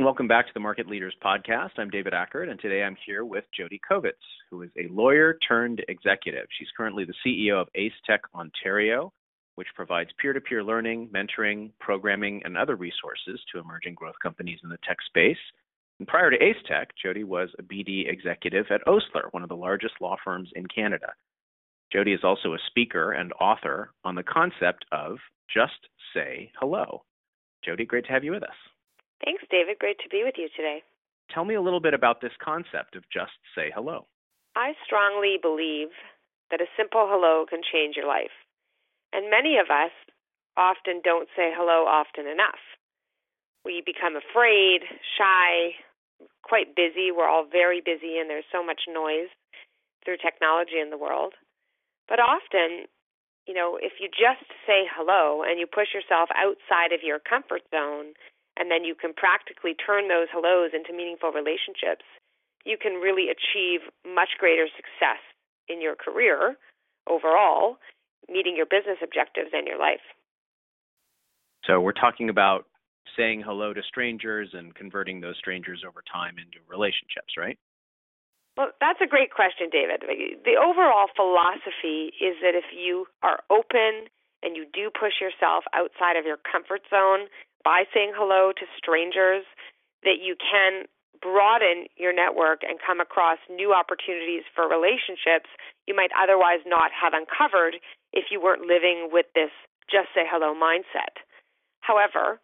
[0.00, 1.72] and welcome back to the Market Leaders Podcast.
[1.76, 4.12] I'm David Ackert, and today I'm here with Jodi Kovitz,
[4.50, 6.46] who is a lawyer turned executive.
[6.58, 9.12] She's currently the CEO of Ace Tech Ontario,
[9.56, 14.58] which provides peer to peer learning, mentoring, programming, and other resources to emerging growth companies
[14.64, 15.36] in the tech space.
[15.98, 19.54] And prior to Ace Tech, Jodi was a BD executive at Osler, one of the
[19.54, 21.12] largest law firms in Canada.
[21.92, 25.18] Jodi is also a speaker and author on the concept of
[25.54, 27.02] just say hello.
[27.62, 28.48] Jodi, great to have you with us.
[29.24, 29.78] Thanks, David.
[29.78, 30.82] Great to be with you today.
[31.32, 34.06] Tell me a little bit about this concept of just say hello.
[34.56, 35.94] I strongly believe
[36.50, 38.34] that a simple hello can change your life.
[39.12, 39.94] And many of us
[40.56, 42.58] often don't say hello often enough.
[43.64, 44.82] We become afraid,
[45.18, 45.78] shy,
[46.42, 47.12] quite busy.
[47.12, 49.30] We're all very busy, and there's so much noise
[50.04, 51.34] through technology in the world.
[52.08, 52.88] But often,
[53.46, 57.62] you know, if you just say hello and you push yourself outside of your comfort
[57.70, 58.16] zone,
[58.56, 62.04] and then you can practically turn those hellos into meaningful relationships,
[62.64, 65.22] you can really achieve much greater success
[65.68, 66.56] in your career
[67.08, 67.78] overall,
[68.28, 70.04] meeting your business objectives and your life.
[71.64, 72.66] So we're talking about
[73.16, 77.58] saying hello to strangers and converting those strangers over time into relationships, right?
[78.56, 80.02] Well, that's a great question, David.
[80.04, 84.10] The overall philosophy is that if you are open
[84.42, 87.28] and you do push yourself outside of your comfort zone,
[87.64, 89.44] by saying hello to strangers
[90.02, 90.86] that you can
[91.20, 95.52] broaden your network and come across new opportunities for relationships
[95.86, 97.76] you might otherwise not have uncovered
[98.12, 99.52] if you weren't living with this
[99.90, 101.20] just say hello mindset.
[101.80, 102.40] However,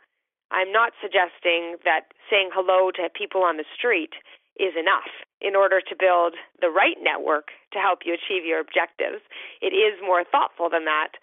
[0.51, 4.15] I'm not suggesting that saying hello to people on the street
[4.59, 9.23] is enough in order to build the right network to help you achieve your objectives.
[9.61, 11.15] It is more thoughtful than that,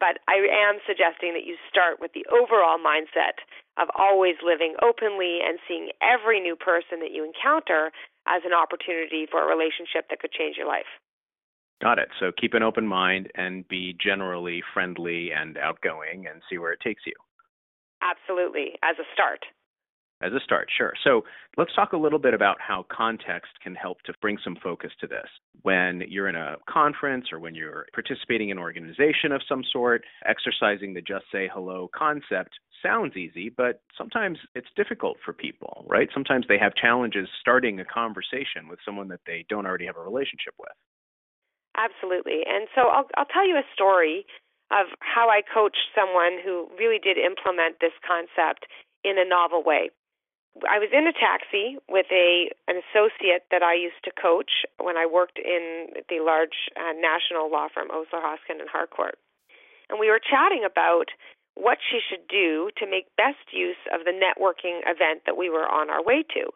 [0.00, 3.42] but I am suggesting that you start with the overall mindset
[3.76, 7.90] of always living openly and seeing every new person that you encounter
[8.26, 10.88] as an opportunity for a relationship that could change your life.
[11.80, 12.08] Got it.
[12.18, 16.80] So keep an open mind and be generally friendly and outgoing and see where it
[16.80, 17.14] takes you.
[18.02, 19.46] Absolutely, as a start.
[20.20, 20.94] As a start, sure.
[21.04, 21.22] So
[21.56, 25.06] let's talk a little bit about how context can help to bring some focus to
[25.06, 25.28] this.
[25.62, 30.02] When you're in a conference or when you're participating in an organization of some sort,
[30.26, 32.50] exercising the just say hello concept
[32.82, 36.08] sounds easy, but sometimes it's difficult for people, right?
[36.12, 40.02] Sometimes they have challenges starting a conversation with someone that they don't already have a
[40.02, 40.74] relationship with.
[41.76, 42.42] Absolutely.
[42.46, 44.26] And so I'll, I'll tell you a story
[44.70, 48.66] of how I coached someone who really did implement this concept
[49.04, 49.90] in a novel way.
[50.66, 54.96] I was in a taxi with a an associate that I used to coach when
[54.96, 59.18] I worked in the large uh, national law firm Osler Hoskin and Harcourt,
[59.90, 61.10] and we were chatting about
[61.54, 65.66] what she should do to make best use of the networking event that we were
[65.66, 66.46] on our way to.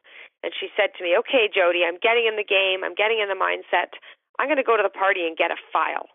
[0.42, 2.82] And she said to me, "Okay, Jodi, I'm getting in the game.
[2.82, 3.94] I'm getting in the mindset.
[4.38, 6.08] I'm going to go to the party and get a file."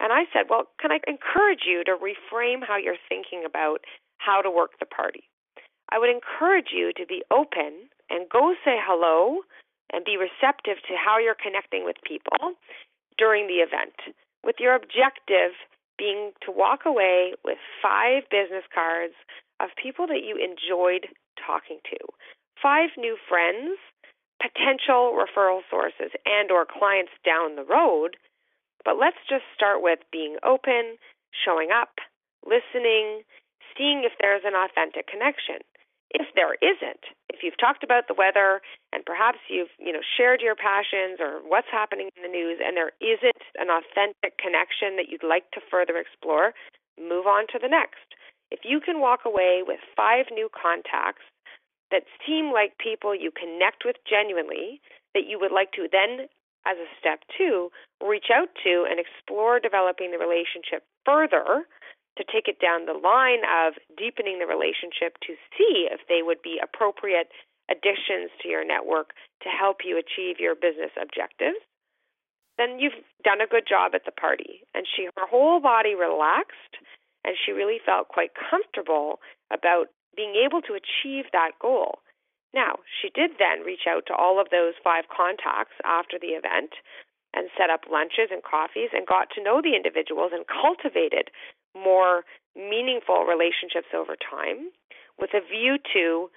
[0.00, 3.84] And I said, "Well, can I encourage you to reframe how you're thinking about
[4.18, 5.28] how to work the party?"
[5.90, 9.40] I would encourage you to be open and go say hello
[9.92, 12.52] and be receptive to how you're connecting with people
[13.16, 13.96] during the event,
[14.44, 15.56] with your objective
[15.96, 19.14] being to walk away with five business cards
[19.60, 21.98] of people that you enjoyed talking to,
[22.62, 23.80] five new friends,
[24.40, 28.16] potential referral sources and or clients down the road.
[28.84, 31.00] But let's just start with being open,
[31.32, 31.98] showing up,
[32.44, 33.24] listening,
[33.76, 35.64] seeing if there's an authentic connection
[36.10, 38.60] if there isn't, if you've talked about the weather
[38.92, 42.76] and perhaps you've, you know, shared your passions or what's happening in the news and
[42.76, 46.54] there isn't an authentic connection that you'd like to further explore,
[46.96, 48.16] move on to the next.
[48.50, 51.28] If you can walk away with five new contacts
[51.90, 54.80] that seem like people you connect with genuinely,
[55.14, 56.28] that you would like to then,
[56.66, 57.70] as a step two,
[58.00, 61.68] reach out to and explore developing the relationship further
[62.18, 66.42] to take it down the line of deepening the relationship to see if they would
[66.42, 67.30] be appropriate
[67.70, 71.62] additions to your network to help you achieve your business objectives,
[72.58, 74.66] then you've done a good job at the party.
[74.74, 76.82] And she her whole body relaxed
[77.24, 79.20] and she really felt quite comfortable
[79.52, 82.02] about being able to achieve that goal.
[82.54, 86.72] Now, she did then reach out to all of those five contacts after the event
[87.34, 91.30] and set up lunches and coffees and got to know the individuals and cultivated
[91.78, 92.24] more
[92.56, 94.70] meaningful relationships over time
[95.18, 96.30] with a view to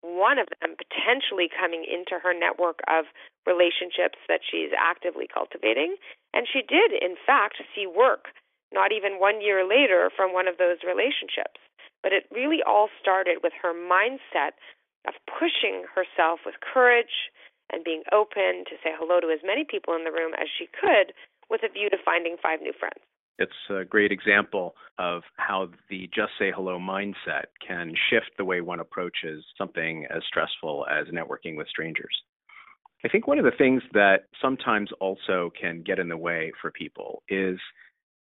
[0.00, 3.10] one of them potentially coming into her network of
[3.46, 5.96] relationships that she's actively cultivating.
[6.32, 8.30] And she did, in fact, see work
[8.72, 11.58] not even one year later from one of those relationships.
[12.02, 14.54] But it really all started with her mindset
[15.08, 17.32] of pushing herself with courage
[17.72, 20.68] and being open to say hello to as many people in the room as she
[20.68, 21.12] could
[21.50, 23.02] with a view to finding five new friends.
[23.38, 28.60] It's a great example of how the just say hello mindset can shift the way
[28.60, 32.22] one approaches something as stressful as networking with strangers.
[33.04, 36.72] I think one of the things that sometimes also can get in the way for
[36.72, 37.58] people is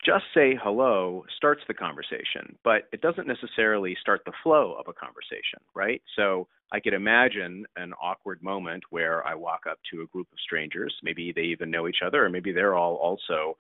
[0.04, 4.94] just say hello starts the conversation, but it doesn't necessarily start the flow of a
[4.94, 6.02] conversation, right?
[6.16, 10.40] So I could imagine an awkward moment where I walk up to a group of
[10.40, 13.58] strangers, maybe they even know each other, or maybe they're all also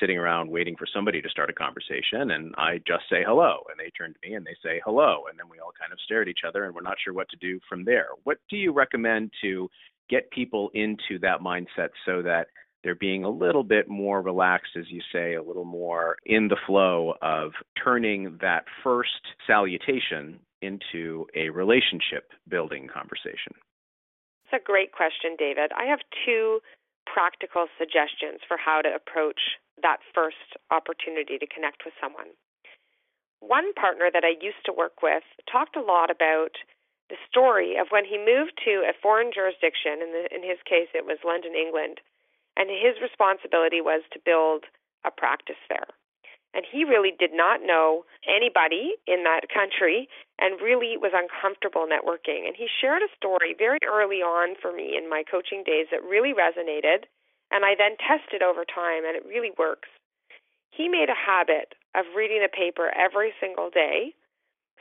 [0.00, 3.78] sitting around waiting for somebody to start a conversation and I just say hello and
[3.78, 6.22] they turn to me and they say hello and then we all kind of stare
[6.22, 8.08] at each other and we're not sure what to do from there.
[8.24, 9.68] What do you recommend to
[10.08, 12.48] get people into that mindset so that
[12.82, 16.56] they're being a little bit more relaxed, as you say, a little more in the
[16.66, 17.52] flow of
[17.82, 23.54] turning that first salutation into a relationship building conversation?
[24.44, 25.70] It's a great question, David.
[25.76, 26.60] I have two
[27.06, 29.40] practical suggestions for how to approach
[29.80, 32.36] that first opportunity to connect with someone.
[33.40, 36.54] One partner that I used to work with talked a lot about
[37.10, 40.88] the story of when he moved to a foreign jurisdiction, in, the, in his case
[40.94, 42.00] it was London, England,
[42.56, 44.64] and his responsibility was to build
[45.04, 45.90] a practice there.
[46.54, 50.08] And he really did not know anybody in that country
[50.38, 52.44] and really was uncomfortable networking.
[52.46, 56.04] And he shared a story very early on for me in my coaching days that
[56.04, 57.08] really resonated.
[57.52, 59.88] And I then tested over time, and it really works.
[60.72, 64.16] He made a habit of reading the paper every single day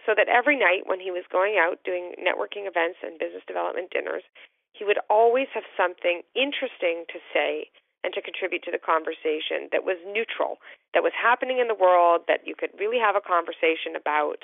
[0.06, 3.92] so that every night when he was going out doing networking events and business development
[3.92, 4.24] dinners,
[4.72, 7.70] he would always have something interesting to say
[8.04, 10.58] and to contribute to the conversation that was neutral,
[10.96, 14.42] that was happening in the world, that you could really have a conversation about.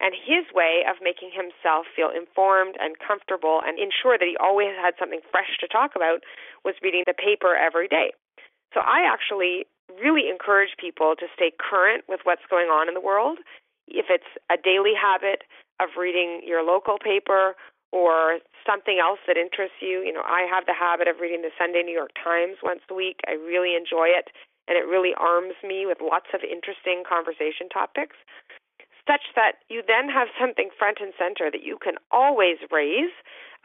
[0.00, 4.72] And his way of making himself feel informed and comfortable and ensure that he always
[4.80, 6.24] had something fresh to talk about
[6.64, 8.12] was reading the paper every day.
[8.72, 9.68] So I actually
[10.00, 13.38] really encourage people to stay current with what's going on in the world.
[13.88, 15.44] If it's a daily habit
[15.80, 17.56] of reading your local paper
[17.92, 20.04] or something else that interests you.
[20.06, 22.94] You know, I have the habit of reading the Sunday New York Times once a
[22.94, 23.18] week.
[23.26, 24.30] I really enjoy it,
[24.68, 28.14] and it really arms me with lots of interesting conversation topics,
[29.10, 33.10] such that you then have something front and center that you can always raise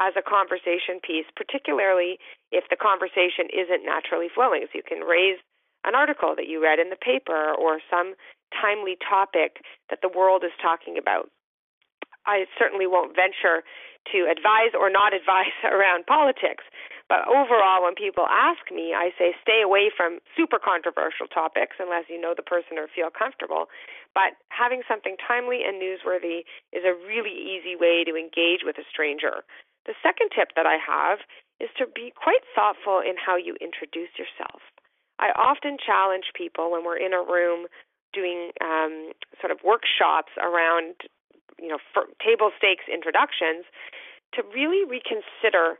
[0.01, 2.17] as a conversation piece, particularly
[2.51, 4.65] if the conversation isn't naturally flowing.
[4.65, 5.37] So you can raise
[5.85, 8.17] an article that you read in the paper or some
[8.49, 9.61] timely topic
[9.93, 11.29] that the world is talking about.
[12.25, 13.61] I certainly won't venture
[14.11, 16.63] to advise or not advise around politics.
[17.07, 22.09] But overall, when people ask me, I say stay away from super controversial topics unless
[22.09, 23.69] you know the person or feel comfortable.
[24.17, 28.87] But having something timely and newsworthy is a really easy way to engage with a
[28.89, 29.45] stranger.
[29.85, 31.21] The second tip that I have
[31.61, 34.65] is to be quite thoughtful in how you introduce yourself.
[35.19, 37.67] I often challenge people when we're in a room
[38.13, 40.95] doing um, sort of workshops around
[41.59, 41.79] you know
[42.23, 43.65] table stakes introductions
[44.33, 45.79] to really reconsider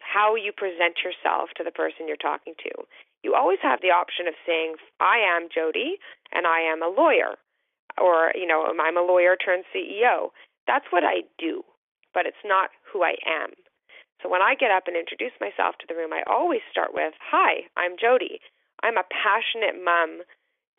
[0.00, 2.72] how you present yourself to the person you're talking to.
[3.22, 5.98] You always have the option of saying, I am Jodi
[6.32, 7.38] and I am a lawyer,
[8.00, 10.30] or, you know, um, I'm a lawyer turned CEO.
[10.66, 11.62] That's what I do,
[12.14, 13.50] but it's not who I am.
[14.22, 17.14] So when I get up and introduce myself to the room, I always start with,
[17.30, 18.40] Hi, I'm Jodi.
[18.82, 20.22] I'm a passionate mom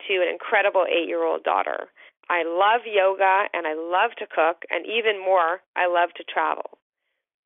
[0.08, 1.88] to an incredible eight year old daughter.
[2.28, 6.78] I love yoga and I love to cook, and even more, I love to travel.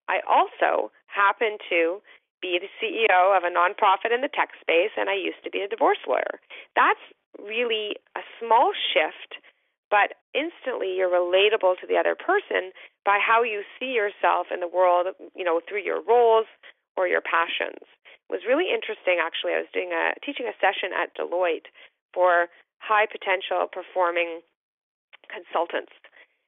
[0.09, 2.01] I also happen to
[2.41, 5.61] be the CEO of a nonprofit in the tech space, and I used to be
[5.61, 6.39] a divorce lawyer.
[6.77, 7.03] That's
[7.37, 9.43] really a small shift,
[9.91, 12.71] but instantly you're relatable to the other person
[13.05, 16.47] by how you see yourself in the world, you know, through your roles
[16.97, 17.83] or your passions.
[18.29, 19.57] It was really interesting actually.
[19.57, 21.73] I was doing a teaching a session at Deloitte
[22.13, 24.45] for high potential performing
[25.31, 25.93] consultants.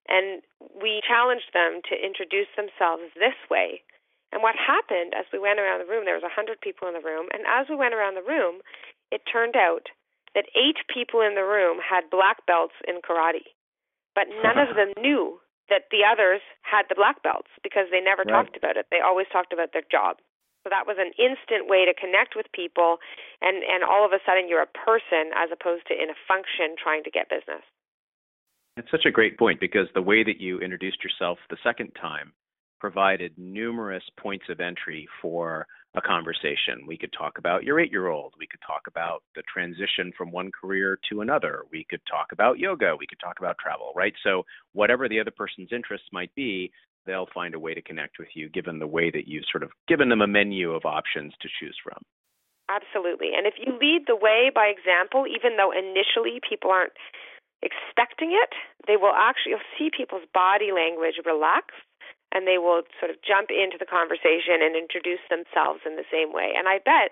[0.09, 3.85] And we challenged them to introduce themselves this way.
[4.33, 7.05] And what happened as we went around the room, there was 100 people in the
[7.05, 8.63] room, and as we went around the room,
[9.11, 9.91] it turned out
[10.35, 13.51] that eight people in the room had black belts in karate.
[14.15, 18.23] But none of them knew that the others had the black belts because they never
[18.23, 18.31] right.
[18.31, 18.87] talked about it.
[18.91, 20.19] They always talked about their job.
[20.63, 23.01] So that was an instant way to connect with people
[23.41, 26.77] and and all of a sudden you're a person as opposed to in a function
[26.77, 27.65] trying to get business.
[28.77, 32.33] It's such a great point because the way that you introduced yourself the second time
[32.81, 36.87] provided numerous points of entry for a conversation.
[36.87, 38.35] We could talk about your eight year old.
[38.39, 41.65] We could talk about the transition from one career to another.
[41.71, 42.95] We could talk about yoga.
[42.99, 44.15] We could talk about travel, right?
[44.23, 46.71] So, whatever the other person's interests might be,
[47.07, 49.71] they'll find a way to connect with you given the way that you've sort of
[49.89, 51.99] given them a menu of options to choose from.
[52.69, 53.31] Absolutely.
[53.37, 56.93] And if you lead the way by example, even though initially people aren't
[57.63, 58.53] expecting it,
[58.87, 61.75] they will actually, you'll see people's body language relax
[62.33, 66.31] and they will sort of jump into the conversation and introduce themselves in the same
[66.31, 66.55] way.
[66.55, 67.11] And I bet,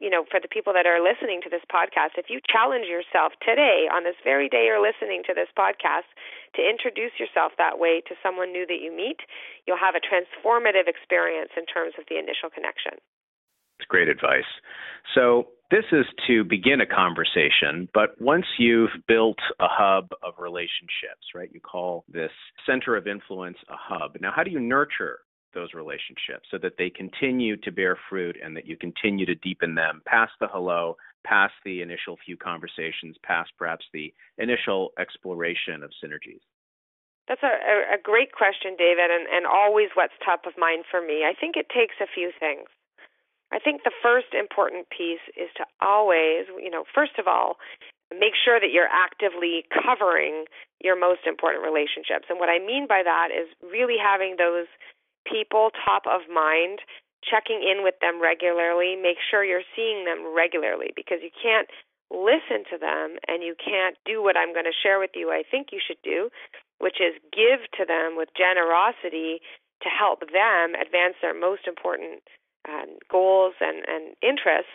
[0.00, 3.36] you know, for the people that are listening to this podcast, if you challenge yourself
[3.44, 6.08] today, on this very day you're listening to this podcast,
[6.56, 9.20] to introduce yourself that way to someone new that you meet,
[9.68, 12.96] you'll have a transformative experience in terms of the initial connection.
[13.88, 14.44] Great advice.
[15.14, 21.34] So, this is to begin a conversation, but once you've built a hub of relationships,
[21.34, 22.30] right, you call this
[22.66, 24.16] center of influence a hub.
[24.20, 25.20] Now, how do you nurture
[25.54, 29.74] those relationships so that they continue to bear fruit and that you continue to deepen
[29.74, 35.90] them past the hello, past the initial few conversations, past perhaps the initial exploration of
[36.02, 36.42] synergies?
[37.26, 41.24] That's a, a great question, David, and, and always what's top of mind for me.
[41.24, 42.68] I think it takes a few things.
[43.52, 47.56] I think the first important piece is to always, you know, first of all,
[48.12, 50.44] make sure that you're actively covering
[50.82, 52.28] your most important relationships.
[52.28, 54.66] And what I mean by that is really having those
[55.24, 56.80] people top of mind,
[57.24, 61.68] checking in with them regularly, make sure you're seeing them regularly because you can't
[62.12, 65.42] listen to them and you can't do what I'm going to share with you I
[65.42, 66.28] think you should do,
[66.78, 69.40] which is give to them with generosity
[69.82, 72.22] to help them advance their most important
[72.68, 74.72] um, goals and, and interests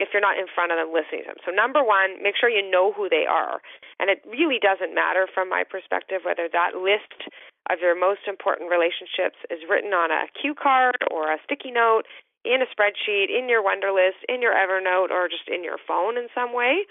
[0.00, 1.42] if you're not in front of them listening to them.
[1.44, 3.60] So, number one, make sure you know who they are.
[4.00, 7.28] And it really doesn't matter from my perspective whether that list
[7.68, 12.08] of your most important relationships is written on a cue card or a sticky note,
[12.48, 16.32] in a spreadsheet, in your Wunderlist, in your Evernote, or just in your phone in
[16.32, 16.88] some way.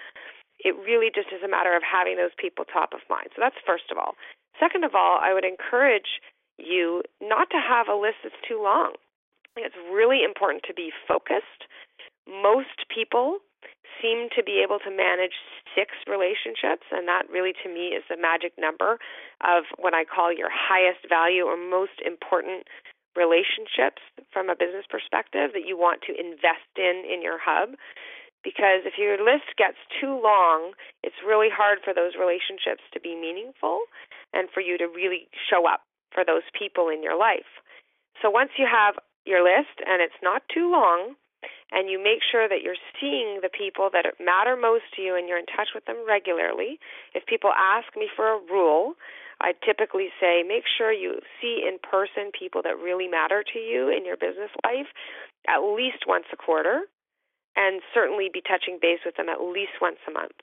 [0.61, 3.33] It really just is a matter of having those people top of mind.
[3.33, 4.13] So, that's first of all.
[4.61, 6.21] Second of all, I would encourage
[6.61, 8.93] you not to have a list that's too long
[9.63, 11.67] it's really important to be focused.
[12.27, 13.39] Most people
[14.01, 15.35] seem to be able to manage
[15.75, 18.97] six relationships, and that really to me is the magic number
[19.43, 22.67] of what I call your highest value or most important
[23.15, 23.99] relationships
[24.31, 27.75] from a business perspective that you want to invest in in your hub.
[28.39, 30.71] Because if your list gets too long,
[31.03, 33.83] it's really hard for those relationships to be meaningful
[34.31, 35.83] and for you to really show up
[36.15, 37.59] for those people in your life.
[38.21, 38.95] So once you have
[39.29, 41.15] your list and it's not too long
[41.71, 45.29] and you make sure that you're seeing the people that matter most to you and
[45.29, 46.81] you're in touch with them regularly.
[47.13, 48.97] If people ask me for a rule,
[49.39, 53.87] I typically say make sure you see in person people that really matter to you
[53.87, 54.89] in your business life
[55.47, 56.89] at least once a quarter
[57.55, 60.41] and certainly be touching base with them at least once a month.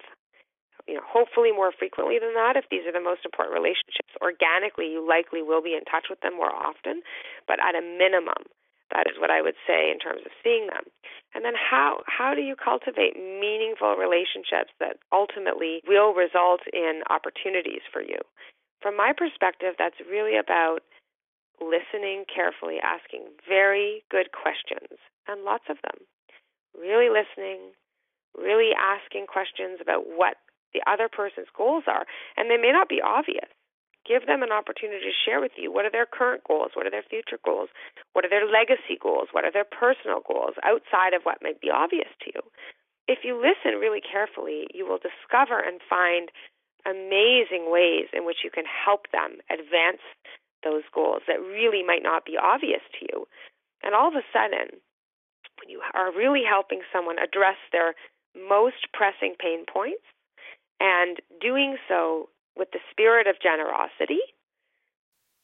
[0.87, 4.15] You know, hopefully more frequently than that if these are the most important relationships.
[4.23, 7.03] Organically, you likely will be in touch with them more often,
[7.51, 8.47] but at a minimum,
[8.95, 10.87] that is what I would say in terms of seeing them.
[11.35, 17.83] And then how how do you cultivate meaningful relationships that ultimately will result in opportunities
[17.93, 18.19] for you?
[18.81, 20.81] From my perspective, that's really about
[21.61, 26.05] listening carefully, asking very good questions, and lots of them.
[26.77, 27.73] Really listening,
[28.37, 30.37] really asking questions about what
[30.75, 32.05] the other person's goals are.
[32.37, 33.49] And they may not be obvious.
[34.07, 36.95] Give them an opportunity to share with you what are their current goals, what are
[36.95, 37.69] their future goals,
[38.13, 41.71] what are their legacy goals, what are their personal goals outside of what might be
[41.71, 42.43] obvious to you.
[43.09, 46.31] If you listen really carefully, you will discover and find
[46.87, 50.03] amazing ways in which you can help them advance
[50.63, 53.27] those goals that really might not be obvious to you.
[53.83, 54.79] And all of a sudden,
[55.59, 57.95] when you are really helping someone address their
[58.35, 60.05] most pressing pain points
[60.81, 64.21] and doing so with the spirit of generosity,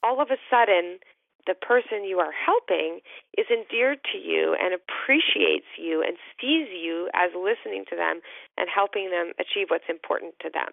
[0.02, 0.99] all of a sudden,
[1.47, 3.00] the person you are helping
[3.35, 8.23] is endeared to you and appreciates you and sees you as listening to them
[8.57, 10.71] and helping them achieve what's important to them.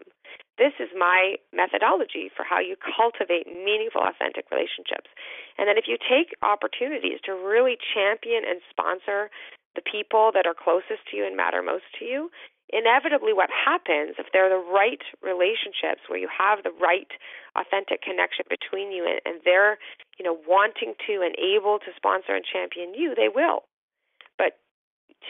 [0.61, 5.09] This is my methodology for how you cultivate meaningful, authentic relationships.
[5.57, 9.33] And then, if you take opportunities to really champion and sponsor
[9.79, 12.27] the people that are closest to you and matter most to you,
[12.69, 17.09] inevitably what happens if they're the right relationships where you have the right
[17.55, 19.79] authentic connection between you and, and they're
[20.19, 23.65] you know wanting to and able to sponsor and champion you they will.
[24.37, 24.59] But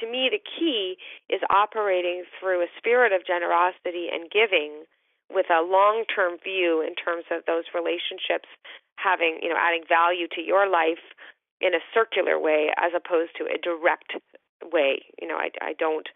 [0.01, 0.97] to me the key
[1.29, 4.83] is operating through a spirit of generosity and giving
[5.31, 8.51] with a long term view in terms of those relationships
[8.97, 11.15] having you know adding value to your life
[11.61, 14.15] in a circular way as opposed to a direct
[14.71, 16.09] way you know i i don't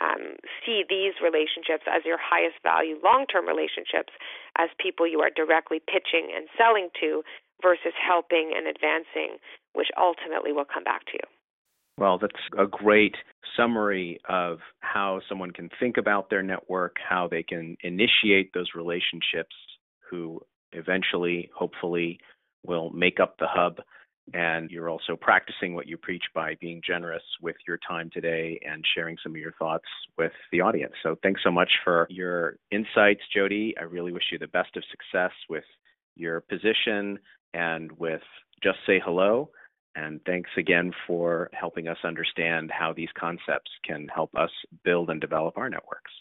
[0.00, 4.14] um, see these relationships as your highest value long term relationships
[4.56, 7.22] as people you are directly pitching and selling to
[7.62, 9.38] versus helping and advancing,
[9.72, 11.26] which ultimately will come back to you.
[11.98, 13.16] Well, that's a great
[13.56, 19.54] summary of how someone can think about their network, how they can initiate those relationships,
[20.08, 20.40] who
[20.72, 22.20] eventually, hopefully,
[22.64, 23.78] will make up the hub.
[24.34, 28.84] And you're also practicing what you preach by being generous with your time today and
[28.94, 30.92] sharing some of your thoughts with the audience.
[31.02, 33.74] So thanks so much for your insights, Jodi.
[33.78, 35.64] I really wish you the best of success with
[36.16, 37.18] your position
[37.54, 38.22] and with
[38.62, 39.50] Just Say Hello.
[39.94, 44.50] And thanks again for helping us understand how these concepts can help us
[44.84, 46.12] build and develop our networks.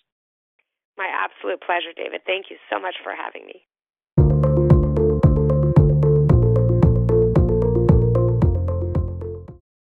[0.98, 2.22] My absolute pleasure, David.
[2.26, 3.68] Thank you so much for having me.